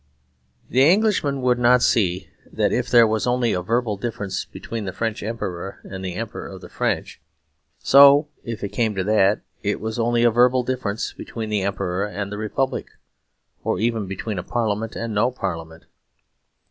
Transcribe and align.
The 0.67 0.81
Englishman 0.81 1.43
would 1.43 1.59
not 1.59 1.83
see 1.83 2.27
that 2.51 2.73
if 2.73 2.89
there 2.89 3.05
was 3.05 3.27
only 3.27 3.53
a 3.53 3.61
verbal 3.61 3.97
difference 3.97 4.45
between 4.45 4.85
the 4.85 4.91
French 4.93 5.21
Emperor 5.21 5.79
and 5.83 6.03
the 6.03 6.15
Emperor 6.15 6.47
of 6.47 6.61
the 6.61 6.69
French, 6.69 7.21
so, 7.77 8.27
if 8.43 8.63
it 8.63 8.69
came 8.69 8.95
to 8.95 9.03
that, 9.03 9.41
it 9.61 9.79
was 9.79 9.99
a 9.99 10.29
verbal 10.31 10.63
difference 10.63 11.13
between 11.13 11.49
the 11.51 11.61
Emperor 11.61 12.03
and 12.07 12.31
the 12.31 12.39
Republic, 12.39 12.87
or 13.63 13.79
even 13.79 14.07
between 14.07 14.39
a 14.39 14.43
Parliament 14.43 14.95
and 14.95 15.13
no 15.13 15.29
Parliament. 15.29 15.83